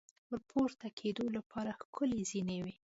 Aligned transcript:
ور 0.29 0.39
پورته 0.49 0.87
کېدو 0.99 1.25
لپاره 1.37 1.71
ښکلې 1.81 2.21
زینې 2.29 2.59
وې. 2.63 2.75